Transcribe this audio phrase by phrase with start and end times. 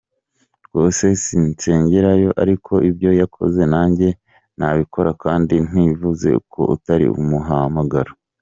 [0.65, 4.07] rwose sinsengerayo ariko ibyo yakoze nanjye
[4.57, 8.11] nabikora kandi ntibivuzeko utakiri mu muhamagaro.